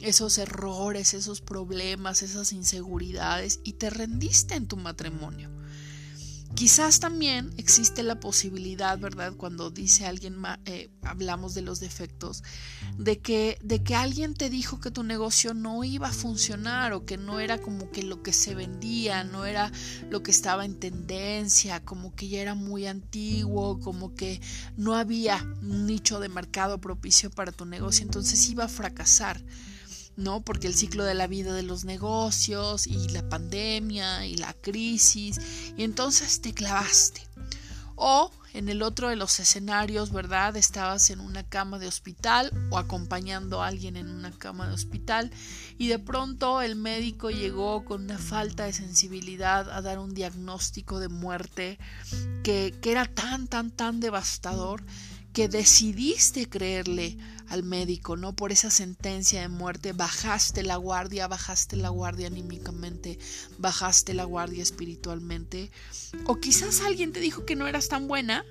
esos 0.00 0.36
errores, 0.36 1.14
esos 1.14 1.40
problemas, 1.40 2.22
esas 2.22 2.50
inseguridades 2.52 3.60
y 3.62 3.74
te 3.74 3.88
rendiste 3.90 4.56
en 4.56 4.66
tu 4.66 4.76
matrimonio. 4.76 5.59
Quizás 6.54 7.00
también 7.00 7.54
existe 7.56 8.02
la 8.02 8.20
posibilidad, 8.20 8.98
¿verdad? 8.98 9.34
Cuando 9.36 9.70
dice 9.70 10.06
alguien, 10.06 10.36
eh, 10.66 10.90
hablamos 11.02 11.54
de 11.54 11.62
los 11.62 11.80
defectos, 11.80 12.42
de 12.98 13.18
que, 13.20 13.56
de 13.62 13.82
que 13.82 13.94
alguien 13.94 14.34
te 14.34 14.50
dijo 14.50 14.80
que 14.80 14.90
tu 14.90 15.02
negocio 15.02 15.54
no 15.54 15.84
iba 15.84 16.08
a 16.08 16.12
funcionar 16.12 16.92
o 16.92 17.06
que 17.06 17.16
no 17.16 17.40
era 17.40 17.58
como 17.58 17.90
que 17.90 18.02
lo 18.02 18.22
que 18.22 18.32
se 18.32 18.54
vendía, 18.54 19.24
no 19.24 19.46
era 19.46 19.72
lo 20.10 20.22
que 20.22 20.32
estaba 20.32 20.64
en 20.64 20.78
tendencia, 20.78 21.84
como 21.84 22.14
que 22.14 22.28
ya 22.28 22.40
era 22.40 22.54
muy 22.54 22.86
antiguo, 22.86 23.80
como 23.80 24.14
que 24.14 24.40
no 24.76 24.96
había 24.96 25.42
un 25.62 25.86
nicho 25.86 26.20
de 26.20 26.28
mercado 26.28 26.80
propicio 26.80 27.30
para 27.30 27.52
tu 27.52 27.64
negocio, 27.64 28.04
entonces 28.04 28.48
iba 28.50 28.64
a 28.64 28.68
fracasar. 28.68 29.40
¿No? 30.16 30.42
Porque 30.42 30.66
el 30.66 30.74
ciclo 30.74 31.04
de 31.04 31.14
la 31.14 31.26
vida 31.26 31.54
de 31.54 31.62
los 31.62 31.84
negocios 31.84 32.86
y 32.86 33.08
la 33.08 33.28
pandemia 33.28 34.26
y 34.26 34.36
la 34.36 34.52
crisis, 34.52 35.38
y 35.76 35.84
entonces 35.84 36.40
te 36.40 36.52
clavaste. 36.52 37.26
O 37.96 38.30
en 38.52 38.68
el 38.68 38.82
otro 38.82 39.08
de 39.08 39.16
los 39.16 39.38
escenarios, 39.38 40.12
¿verdad? 40.12 40.56
Estabas 40.56 41.10
en 41.10 41.20
una 41.20 41.44
cama 41.44 41.78
de 41.78 41.86
hospital 41.86 42.50
o 42.70 42.78
acompañando 42.78 43.62
a 43.62 43.68
alguien 43.68 43.96
en 43.96 44.08
una 44.08 44.32
cama 44.32 44.66
de 44.66 44.74
hospital 44.74 45.30
y 45.78 45.88
de 45.88 45.98
pronto 45.98 46.60
el 46.60 46.76
médico 46.76 47.30
llegó 47.30 47.84
con 47.84 48.04
una 48.04 48.18
falta 48.18 48.64
de 48.64 48.72
sensibilidad 48.72 49.70
a 49.70 49.82
dar 49.82 49.98
un 49.98 50.14
diagnóstico 50.14 50.98
de 50.98 51.08
muerte 51.08 51.78
que, 52.42 52.74
que 52.80 52.90
era 52.90 53.06
tan, 53.06 53.46
tan, 53.46 53.70
tan 53.70 54.00
devastador 54.00 54.82
que 55.32 55.48
decidiste 55.48 56.48
creerle 56.48 57.18
al 57.50 57.64
médico, 57.64 58.16
¿no? 58.16 58.34
Por 58.34 58.52
esa 58.52 58.70
sentencia 58.70 59.42
de 59.42 59.48
muerte, 59.48 59.92
bajaste 59.92 60.62
la 60.62 60.76
guardia, 60.76 61.26
bajaste 61.26 61.76
la 61.76 61.88
guardia 61.90 62.28
anímicamente, 62.28 63.18
bajaste 63.58 64.14
la 64.14 64.24
guardia 64.24 64.62
espiritualmente. 64.62 65.70
O 66.26 66.36
quizás 66.36 66.80
alguien 66.80 67.12
te 67.12 67.20
dijo 67.20 67.44
que 67.44 67.56
no 67.56 67.66
eras 67.66 67.88
tan 67.88 68.08
buena 68.08 68.44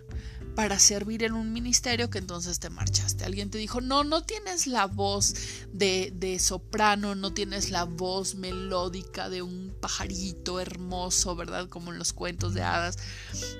para 0.59 0.77
servir 0.77 1.23
en 1.23 1.35
un 1.35 1.53
ministerio 1.53 2.09
que 2.09 2.17
entonces 2.17 2.59
te 2.59 2.69
marchaste. 2.69 3.23
Alguien 3.23 3.49
te 3.49 3.57
dijo, 3.57 3.79
no, 3.79 4.03
no 4.03 4.23
tienes 4.23 4.67
la 4.67 4.87
voz 4.87 5.33
de, 5.71 6.11
de 6.13 6.37
soprano, 6.37 7.15
no 7.15 7.31
tienes 7.31 7.71
la 7.71 7.85
voz 7.85 8.35
melódica 8.35 9.29
de 9.29 9.41
un 9.41 9.73
pajarito 9.79 10.59
hermoso, 10.59 11.33
¿verdad? 11.37 11.69
Como 11.69 11.93
en 11.93 11.97
los 11.97 12.11
cuentos 12.11 12.53
de 12.53 12.63
hadas. 12.63 12.97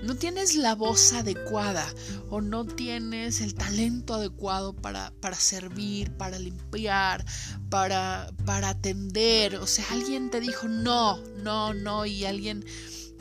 No 0.03 0.15
tienes 0.15 0.55
la 0.55 0.75
voz 0.75 1.13
adecuada 1.13 1.87
o 2.29 2.41
no 2.41 2.65
tienes 2.65 3.39
el 3.39 3.55
talento 3.55 4.15
adecuado 4.15 4.73
para, 4.73 5.13
para 5.21 5.37
servir, 5.37 6.11
para 6.17 6.37
limpiar, 6.37 7.23
para, 7.69 8.29
para 8.43 8.71
atender. 8.71 9.55
O 9.55 9.67
sea, 9.67 9.85
alguien 9.91 10.29
te 10.29 10.41
dijo, 10.41 10.67
no, 10.67 11.17
no, 11.43 11.73
no, 11.73 12.05
y 12.05 12.25
alguien 12.25 12.65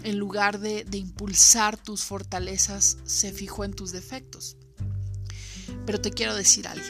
en 0.02 0.18
lugar 0.18 0.60
de, 0.60 0.84
impulsar 0.92 1.76
tus 1.76 2.04
fortalezas, 2.04 2.98
se 3.04 3.32
fijó 3.32 3.64
en 3.64 3.74
tus 3.74 3.92
defectos. 3.92 4.56
Pero 5.86 6.00
te 6.00 6.10
quiero 6.10 6.34
decir 6.34 6.68
algo. 6.68 6.86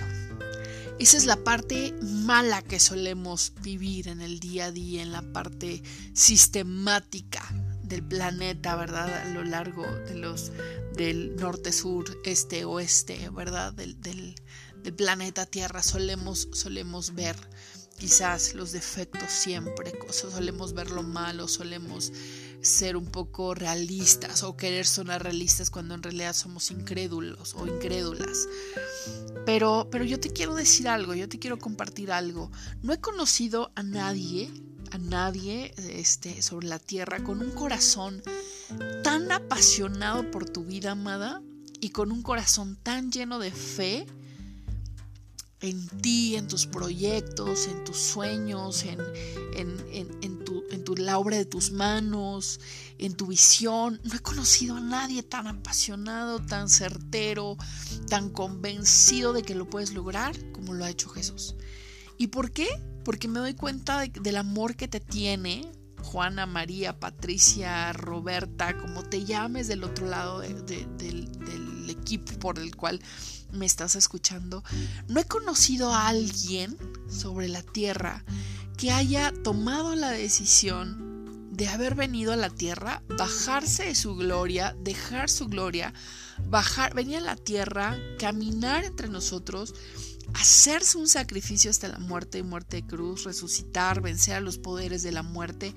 Esa 0.98 1.16
es 1.16 1.26
la 1.26 1.36
parte 1.44 1.94
mala 2.02 2.62
que 2.62 2.80
solemos 2.80 3.52
vivir 3.62 4.08
en 4.08 4.20
el 4.20 4.40
día 4.40 4.66
a 4.66 4.72
día, 4.72 5.02
en 5.02 5.12
la 5.12 5.22
parte 5.22 5.82
sistemática 6.12 7.42
del 7.84 8.02
planeta, 8.02 8.74
¿verdad? 8.76 9.22
A 9.22 9.28
lo 9.30 9.44
largo 9.44 9.86
de 9.86 10.16
los 10.16 10.52
del 10.96 11.36
norte, 11.36 11.72
sur, 11.72 12.20
este, 12.24 12.64
oeste, 12.64 13.30
¿verdad? 13.30 13.72
Del, 13.72 14.00
del, 14.00 14.34
del 14.82 14.94
planeta 14.94 15.46
Tierra 15.46 15.82
solemos, 15.82 16.48
solemos 16.52 17.14
ver 17.14 17.36
quizás 17.98 18.54
los 18.54 18.72
defectos 18.72 19.30
siempre, 19.30 19.92
solemos 20.10 20.72
ver 20.72 20.90
lo 20.90 21.02
malo, 21.02 21.48
solemos 21.48 22.12
ser 22.60 22.96
un 22.96 23.06
poco 23.06 23.54
realistas 23.54 24.42
o 24.42 24.56
querer 24.56 24.86
sonar 24.86 25.22
realistas 25.22 25.70
cuando 25.70 25.94
en 25.94 26.02
realidad 26.02 26.34
somos 26.34 26.70
incrédulos 26.70 27.54
o 27.54 27.66
incrédulas. 27.66 28.48
Pero, 29.46 29.88
pero 29.90 30.04
yo 30.04 30.20
te 30.20 30.30
quiero 30.30 30.54
decir 30.54 30.88
algo, 30.88 31.14
yo 31.14 31.28
te 31.28 31.38
quiero 31.38 31.58
compartir 31.58 32.12
algo. 32.12 32.50
No 32.82 32.92
he 32.92 33.00
conocido 33.00 33.72
a 33.74 33.82
nadie, 33.82 34.50
a 34.90 34.98
nadie 34.98 35.74
este, 35.78 36.42
sobre 36.42 36.68
la 36.68 36.78
tierra 36.78 37.22
con 37.22 37.40
un 37.40 37.50
corazón 37.52 38.22
tan 39.02 39.32
apasionado 39.32 40.30
por 40.30 40.48
tu 40.48 40.64
vida, 40.64 40.92
amada, 40.92 41.42
y 41.80 41.90
con 41.90 42.12
un 42.12 42.22
corazón 42.22 42.76
tan 42.76 43.10
lleno 43.10 43.38
de 43.38 43.52
fe 43.52 44.06
en 45.60 45.88
ti, 45.88 46.36
en 46.36 46.46
tus 46.46 46.66
proyectos, 46.66 47.66
en 47.66 47.84
tus 47.84 47.96
sueños, 47.96 48.84
en, 48.84 49.00
en, 49.54 50.44
tu, 50.44 50.64
en 50.70 50.84
tu, 50.84 50.94
la 50.94 51.18
obra 51.18 51.36
de 51.36 51.44
tus 51.44 51.72
manos, 51.72 52.60
en 52.98 53.14
tu 53.14 53.26
visión. 53.26 54.00
No 54.04 54.14
he 54.14 54.20
conocido 54.20 54.76
a 54.76 54.80
nadie 54.80 55.22
tan 55.22 55.46
apasionado, 55.46 56.40
tan 56.40 56.68
certero, 56.68 57.56
tan 58.08 58.30
convencido 58.30 59.32
de 59.32 59.42
que 59.42 59.54
lo 59.54 59.68
puedes 59.68 59.92
lograr 59.94 60.36
como 60.52 60.74
lo 60.74 60.84
ha 60.84 60.90
hecho 60.90 61.08
Jesús. 61.08 61.56
¿Y 62.18 62.28
por 62.28 62.52
qué? 62.52 62.68
Porque 63.04 63.28
me 63.28 63.40
doy 63.40 63.54
cuenta 63.54 64.04
del 64.06 64.36
amor 64.36 64.76
que 64.76 64.88
te 64.88 65.00
tiene 65.00 65.70
Juana, 66.02 66.46
María, 66.46 66.98
Patricia, 66.98 67.92
Roberta, 67.92 68.76
como 68.78 69.02
te 69.02 69.24
llames 69.24 69.68
del 69.68 69.84
otro 69.84 70.06
lado 70.06 70.40
del, 70.40 71.67
equipo 71.90 72.38
por 72.38 72.58
el 72.58 72.76
cual 72.76 73.00
me 73.52 73.66
estás 73.66 73.96
escuchando, 73.96 74.62
no 75.08 75.20
he 75.20 75.24
conocido 75.24 75.92
a 75.92 76.08
alguien 76.08 76.76
sobre 77.08 77.48
la 77.48 77.62
tierra 77.62 78.24
que 78.76 78.90
haya 78.90 79.32
tomado 79.42 79.94
la 79.94 80.10
decisión 80.10 81.50
de 81.50 81.66
haber 81.66 81.96
venido 81.96 82.32
a 82.32 82.36
la 82.36 82.50
tierra, 82.50 83.02
bajarse 83.18 83.86
de 83.86 83.96
su 83.96 84.14
gloria, 84.14 84.76
dejar 84.78 85.28
su 85.28 85.48
gloria, 85.48 85.92
bajar, 86.48 86.94
venir 86.94 87.16
a 87.16 87.20
la 87.20 87.36
tierra, 87.36 87.98
caminar 88.18 88.84
entre 88.84 89.08
nosotros, 89.08 89.74
hacerse 90.34 90.98
un 90.98 91.08
sacrificio 91.08 91.70
hasta 91.70 91.88
la 91.88 91.98
muerte 91.98 92.38
y 92.38 92.42
muerte 92.42 92.76
de 92.76 92.86
cruz, 92.86 93.24
resucitar, 93.24 94.00
vencer 94.00 94.34
a 94.34 94.40
los 94.40 94.58
poderes 94.58 95.02
de 95.02 95.12
la 95.12 95.22
muerte, 95.22 95.74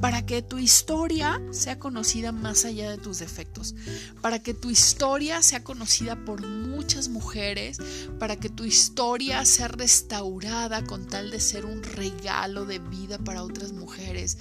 para 0.00 0.24
que 0.24 0.42
tu 0.42 0.58
historia 0.58 1.42
sea 1.50 1.78
conocida 1.78 2.32
más 2.32 2.64
allá 2.64 2.90
de 2.90 2.98
tus 2.98 3.18
defectos, 3.18 3.74
para 4.20 4.40
que 4.40 4.54
tu 4.54 4.70
historia 4.70 5.42
sea 5.42 5.64
conocida 5.64 6.24
por 6.24 6.46
muchas 6.46 7.08
mujeres, 7.08 7.78
para 8.18 8.36
que 8.36 8.48
tu 8.48 8.64
historia 8.64 9.44
sea 9.44 9.68
restaurada 9.68 10.84
con 10.84 11.06
tal 11.06 11.30
de 11.30 11.40
ser 11.40 11.64
un 11.64 11.82
regalo 11.82 12.64
de 12.64 12.78
vida 12.78 13.18
para 13.18 13.42
otras 13.42 13.72
mujeres, 13.72 14.38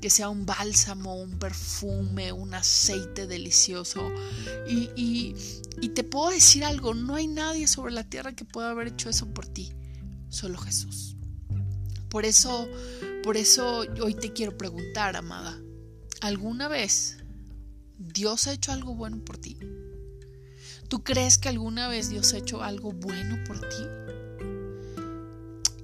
que 0.00 0.10
sea 0.10 0.28
un 0.28 0.46
bálsamo, 0.46 1.20
un 1.20 1.38
perfume, 1.38 2.32
un 2.32 2.54
aceite 2.54 3.26
delicioso. 3.26 4.12
Y, 4.68 4.90
y, 4.96 5.34
y 5.80 5.90
te 5.90 6.04
puedo 6.04 6.30
decir 6.30 6.64
algo, 6.64 6.94
no 6.94 7.14
hay 7.14 7.26
nadie 7.26 7.66
sobre 7.66 7.92
la 7.92 8.04
tierra 8.04 8.34
que 8.34 8.44
pueda 8.44 8.70
haber 8.70 8.88
hecho 8.88 9.10
eso 9.10 9.32
por 9.32 9.46
ti, 9.46 9.72
solo 10.28 10.58
Jesús. 10.58 11.16
Por 12.08 12.24
eso, 12.24 12.68
por 13.22 13.36
eso 13.36 13.84
hoy 14.02 14.14
te 14.14 14.32
quiero 14.32 14.56
preguntar, 14.56 15.16
amada, 15.16 15.60
¿alguna 16.20 16.66
vez 16.66 17.18
Dios 17.98 18.46
ha 18.46 18.52
hecho 18.52 18.72
algo 18.72 18.94
bueno 18.94 19.24
por 19.24 19.38
ti? 19.38 19.58
¿Tú 20.88 21.04
crees 21.04 21.38
que 21.38 21.48
alguna 21.48 21.86
vez 21.86 22.08
Dios 22.08 22.34
ha 22.34 22.38
hecho 22.38 22.64
algo 22.64 22.90
bueno 22.90 23.38
por 23.46 23.60
ti? 23.60 23.84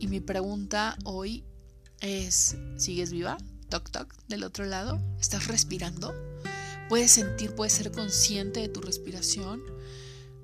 Y 0.00 0.08
mi 0.08 0.20
pregunta 0.20 0.98
hoy 1.04 1.44
es, 2.00 2.56
¿sigues 2.76 3.12
viva? 3.12 3.38
Toc 3.76 3.90
toc 3.90 4.16
del 4.26 4.42
otro 4.42 4.64
lado. 4.64 4.98
¿Estás 5.20 5.48
respirando? 5.48 6.14
¿Puedes 6.88 7.10
sentir, 7.10 7.54
puedes 7.54 7.74
ser 7.74 7.92
consciente 7.92 8.60
de 8.60 8.70
tu 8.70 8.80
respiración? 8.80 9.62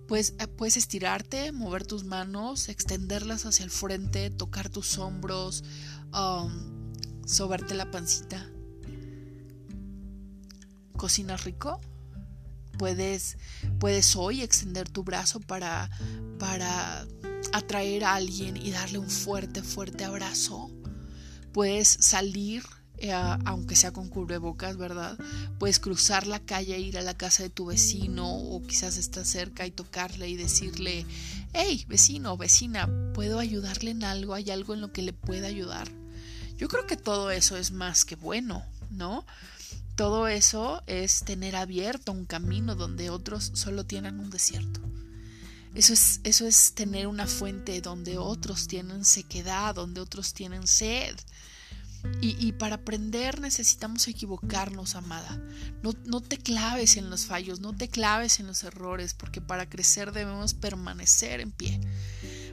Puedes, 0.07 0.35
eh, 0.39 0.49
puedes 0.49 0.77
estirarte, 0.77 1.51
mover 1.51 1.87
tus 1.87 2.05
manos, 2.05 2.69
extenderlas 2.69 3.47
hacia 3.47 3.65
el 3.65 3.71
frente, 3.71 4.29
tocar 4.29 4.69
tus 4.69 4.99
hombros, 4.99 5.65
um, 6.13 6.93
sobarte 7.25 7.75
la 7.75 7.91
pancita. 7.91 8.51
¿Cocinas 10.99 11.45
rico? 11.45 11.81
Puedes, 12.77 13.39
puedes 13.81 14.15
hoy 14.15 14.43
extender 14.43 14.91
tu 14.91 15.05
brazo 15.05 15.41
para, 15.41 15.89
para 16.39 17.07
atraer 17.55 18.05
a 18.05 18.13
alguien 18.13 18.59
y 18.59 18.73
darle 18.73 18.99
un 18.99 19.09
fuerte, 19.09 19.63
fuerte 19.63 20.05
abrazo. 20.05 20.71
Puedes 21.55 21.89
salir 21.89 22.63
eh, 23.03 23.13
aunque 23.13 23.75
sea 23.75 23.93
con 23.93 24.09
cubrebocas, 24.09 24.77
¿verdad? 24.77 25.19
Puedes 25.59 25.81
cruzar 25.81 26.29
la 26.29 26.39
calle, 26.39 26.79
ir 26.79 26.97
a 26.99 27.03
la 27.03 27.17
casa 27.17 27.43
de 27.43 27.51
tu 27.51 27.67
vecino 27.67 28.33
o 28.33 28.63
quizás 28.63 28.97
está 28.97 29.25
cerca 29.25 29.67
y 29.67 29.73
tocarle 29.73 30.29
y 30.29 30.37
decirle, 30.37 31.05
hey, 31.53 31.85
vecino, 31.89 32.37
vecina, 32.37 32.89
¿puedo 33.13 33.41
ayudarle 33.41 33.91
en 33.91 34.05
algo? 34.05 34.35
¿Hay 34.35 34.53
algo 34.53 34.73
en 34.75 34.81
lo 34.81 34.93
que 34.93 35.03
le 35.03 35.13
pueda 35.13 35.49
ayudar? 35.49 35.91
Yo 36.57 36.69
creo 36.69 36.87
que 36.87 36.97
todo 36.97 37.33
eso 37.33 37.57
es 37.57 37.73
más 37.73 38.05
que 38.05 38.15
bueno, 38.15 38.65
¿no? 38.93 39.27
Todo 39.97 40.29
eso 40.29 40.81
es 40.87 41.25
tener 41.25 41.57
abierto 41.57 42.13
un 42.13 42.25
camino 42.25 42.77
donde 42.77 43.11
otros 43.11 43.51
solo 43.55 43.85
tienen 43.85 44.21
un 44.21 44.31
desierto. 44.31 44.81
Eso 45.75 45.93
es, 45.93 46.21
eso 46.23 46.47
es 46.47 46.75
tener 46.75 47.09
una 47.09 47.27
fuente 47.27 47.81
donde 47.81 48.17
otros 48.17 48.69
tienen 48.69 49.05
sequedad, 49.05 49.75
donde 49.75 50.01
otros 50.01 50.35
tienen 50.35 50.69
sed. 50.69 51.17
Y, 52.21 52.53
para 52.53 52.77
aprender 52.77 53.41
necesitamos 53.41 54.07
equivocarnos, 54.09 54.95
amada. 54.95 55.41
No, 55.83 55.93
no, 56.05 56.21
te 56.21 56.39
claves 56.39 56.97
en 56.97 57.11
los 57.11 57.27
fallos, 57.27 57.61
no 57.61 57.75
te 57.77 57.89
claves 57.89 58.41
en 58.41 58.47
los 58.47 58.63
errores, 58.63 59.15
porque 59.15 59.41
para 59.41 59.69
crecer 59.69 60.13
debemos 60.13 60.55
permanecer 60.55 61.41
en 61.41 61.53
pie. 61.53 61.81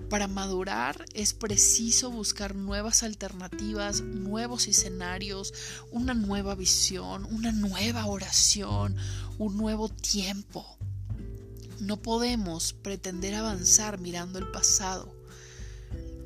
Para 0.09 0.27
madurar 0.27 1.05
es 1.13 1.33
preciso 1.35 2.09
buscar 2.09 2.55
nuevas 2.55 3.03
alternativas, 3.03 4.01
nuevos 4.01 4.67
escenarios, 4.67 5.53
una 5.91 6.15
nueva 6.15 6.55
visión, 6.55 7.25
una 7.25 7.51
nueva 7.51 8.07
oración, 8.07 8.95
un 9.37 9.55
nuevo 9.55 9.89
tiempo. 9.89 10.65
No 11.79 12.01
podemos 12.01 12.73
pretender 12.73 13.35
avanzar 13.35 13.99
mirando 13.99 14.39
el 14.39 14.49
pasado. 14.49 15.18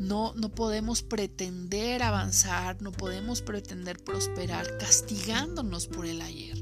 No, 0.03 0.33
no 0.35 0.49
podemos 0.49 1.01
pretender 1.01 2.03
avanzar, 2.03 2.81
no 2.81 2.91
podemos 2.91 3.41
pretender 3.41 4.03
prosperar 4.03 4.77
castigándonos 4.77 5.87
por 5.87 6.05
el 6.05 6.21
ayer. 6.21 6.61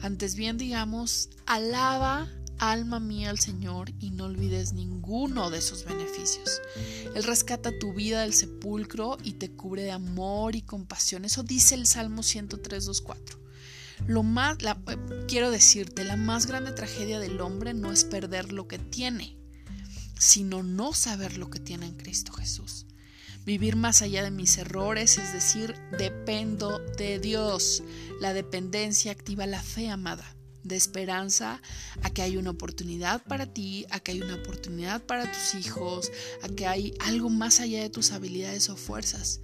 Antes 0.00 0.36
bien 0.36 0.58
digamos, 0.58 1.28
alaba 1.44 2.28
alma 2.58 3.00
mía 3.00 3.30
al 3.30 3.40
Señor 3.40 3.90
y 3.98 4.10
no 4.10 4.26
olvides 4.26 4.74
ninguno 4.74 5.50
de 5.50 5.60
sus 5.60 5.84
beneficios. 5.84 6.60
Él 7.16 7.24
rescata 7.24 7.76
tu 7.80 7.94
vida 7.94 8.22
del 8.22 8.32
sepulcro 8.32 9.18
y 9.24 9.32
te 9.34 9.50
cubre 9.50 9.82
de 9.82 9.90
amor 9.90 10.54
y 10.54 10.62
compasión. 10.62 11.24
Eso 11.24 11.42
dice 11.42 11.74
el 11.74 11.86
Salmo 11.86 12.22
103, 12.22 12.84
2, 12.84 13.00
4. 13.00 13.40
Lo 14.06 14.22
más, 14.22 14.56
eh, 14.62 15.24
quiero 15.26 15.50
decirte, 15.50 16.04
la 16.04 16.16
más 16.16 16.46
grande 16.46 16.70
tragedia 16.70 17.18
del 17.18 17.40
hombre 17.40 17.74
no 17.74 17.90
es 17.90 18.04
perder 18.04 18.52
lo 18.52 18.68
que 18.68 18.78
tiene, 18.78 19.37
sino 20.18 20.62
no 20.62 20.92
saber 20.92 21.38
lo 21.38 21.50
que 21.50 21.60
tiene 21.60 21.86
en 21.86 21.96
Cristo 21.96 22.32
Jesús. 22.32 22.86
Vivir 23.44 23.76
más 23.76 24.02
allá 24.02 24.22
de 24.22 24.30
mis 24.30 24.58
errores, 24.58 25.16
es 25.16 25.32
decir, 25.32 25.74
dependo 25.96 26.80
de 26.98 27.18
Dios. 27.18 27.82
La 28.20 28.34
dependencia 28.34 29.10
activa 29.10 29.46
la 29.46 29.62
fe, 29.62 29.88
amada, 29.88 30.36
de 30.64 30.76
esperanza 30.76 31.62
a 32.02 32.10
que 32.10 32.22
hay 32.22 32.36
una 32.36 32.50
oportunidad 32.50 33.22
para 33.24 33.46
ti, 33.46 33.86
a 33.90 34.00
que 34.00 34.12
hay 34.12 34.20
una 34.20 34.34
oportunidad 34.34 35.02
para 35.06 35.30
tus 35.30 35.54
hijos, 35.54 36.10
a 36.42 36.48
que 36.48 36.66
hay 36.66 36.94
algo 37.00 37.30
más 37.30 37.60
allá 37.60 37.80
de 37.80 37.90
tus 37.90 38.12
habilidades 38.12 38.68
o 38.68 38.76
fuerzas. 38.76 39.40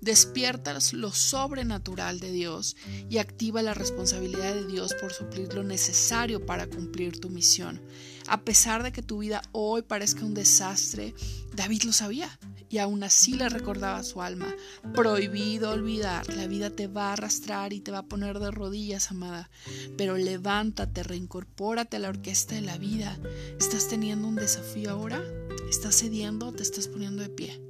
Despiertas 0.00 0.94
lo 0.94 1.12
sobrenatural 1.12 2.18
de 2.18 2.32
Dios 2.32 2.76
y 3.08 3.18
activa 3.18 3.62
la 3.62 3.74
responsabilidad 3.74 4.54
de 4.54 4.66
Dios 4.66 4.94
por 4.94 5.12
suplir 5.12 5.54
lo 5.54 5.62
necesario 5.62 6.44
para 6.44 6.66
cumplir 6.66 7.20
tu 7.20 7.28
misión. 7.28 7.80
A 8.28 8.40
pesar 8.42 8.82
de 8.82 8.92
que 8.92 9.02
tu 9.02 9.18
vida 9.18 9.42
hoy 9.52 9.82
parezca 9.82 10.24
un 10.24 10.34
desastre, 10.34 11.14
David 11.54 11.82
lo 11.84 11.92
sabía 11.92 12.38
y 12.72 12.78
aún 12.78 13.02
así 13.04 13.34
le 13.34 13.50
recordaba 13.50 14.02
su 14.02 14.22
alma. 14.22 14.46
Prohibido 14.94 15.70
olvidar, 15.70 16.26
la 16.34 16.46
vida 16.46 16.70
te 16.70 16.86
va 16.86 17.10
a 17.10 17.12
arrastrar 17.12 17.74
y 17.74 17.80
te 17.80 17.90
va 17.90 17.98
a 17.98 18.06
poner 18.06 18.38
de 18.38 18.50
rodillas, 18.50 19.10
amada. 19.10 19.50
Pero 19.98 20.16
levántate, 20.16 21.02
reincorpórate 21.02 21.98
a 21.98 22.00
la 22.00 22.08
orquesta 22.08 22.54
de 22.54 22.62
la 22.62 22.78
vida. 22.78 23.18
¿Estás 23.60 23.88
teniendo 23.88 24.26
un 24.26 24.36
desafío 24.36 24.90
ahora? 24.90 25.22
¿Estás 25.68 25.96
cediendo 25.96 26.48
o 26.48 26.52
te 26.52 26.62
estás 26.62 26.88
poniendo 26.88 27.22
de 27.22 27.28
pie? 27.28 27.60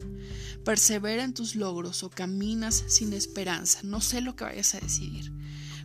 Persevera 0.64 1.24
en 1.24 1.34
tus 1.34 1.56
logros 1.56 2.04
o 2.04 2.10
caminas 2.10 2.84
sin 2.86 3.12
esperanza. 3.12 3.80
No 3.82 4.00
sé 4.00 4.20
lo 4.20 4.36
que 4.36 4.44
vayas 4.44 4.76
a 4.76 4.80
decidir, 4.80 5.32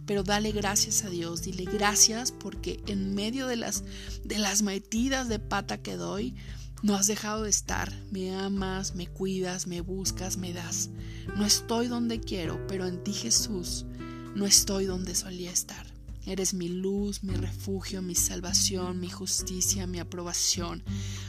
pero 0.08 0.24
dale 0.24 0.52
gracias 0.54 1.04
a 1.04 1.10
Dios. 1.10 1.44
Dile 1.44 1.66
gracias 1.66 2.32
porque 2.32 2.82
en 2.88 3.14
medio 3.14 3.46
de 3.46 3.58
las, 3.58 3.84
de 4.24 4.40
las 4.40 4.64
metidas 4.64 5.28
de 5.28 5.38
pata 5.38 5.84
que 5.84 5.98
doy, 5.98 6.34
no 6.82 6.96
has 6.96 7.08
dejado 7.08 7.44
de 7.44 7.50
estar. 7.50 7.94
Me 8.10 8.34
amas, 8.34 8.96
me 8.96 9.06
cuidas, 9.06 9.68
me 9.68 9.82
buscas, 9.82 10.38
me 10.38 10.54
das. 10.54 10.90
No 11.36 11.46
estoy 11.46 11.88
donde 11.88 12.22
quiero, 12.22 12.66
pero 12.68 12.88
en 12.88 13.04
ti 13.04 13.14
Jesús 13.14 13.86
no 14.34 14.46
estoy 14.46 14.86
donde 14.86 15.14
solía 15.14 15.52
estar. 15.52 15.86
Eres 16.26 16.54
mi 16.54 16.70
luz, 16.70 17.24
mi 17.24 17.36
refugio, 17.36 18.02
mi 18.02 18.16
salvación, 18.16 19.00
mi 19.00 19.10
justicia, 19.10 19.88
mi 19.88 20.00
aprobación, 20.00 20.84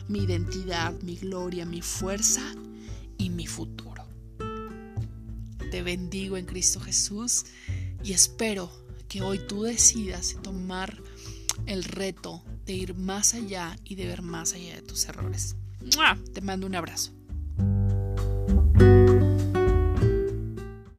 mi 0.09 0.21
identidad, 0.21 0.93
mi 1.03 1.17
gloria, 1.17 1.67
mi 1.67 1.83
fuerza 1.83 2.43
y 3.17 3.31
mi 3.31 3.47
futuro. 3.47 4.05
Te 5.71 5.83
bendigo 5.83 6.37
en 6.37 6.47
Cristo 6.47 6.81
Jesús 6.81 7.45
y 8.03 8.13
espero 8.13 8.71
que 9.09 9.23
hoy 9.23 9.39
tú 9.47 9.63
decidas 9.63 10.37
tomar 10.43 11.03
el 11.67 11.85
reto 11.85 12.43
de 12.67 12.75
ir 12.75 12.95
más 12.95 13.35
allá 13.35 13.77
y 13.85 13.95
de 13.95 14.07
ver 14.07 14.23
más 14.23 14.53
allá 14.53 14.77
de 14.77 14.83
tus 14.83 15.07
errores. 15.07 15.57
Te 16.33 16.41
mando 16.41 16.67
un 16.67 16.75
abrazo. 16.75 17.18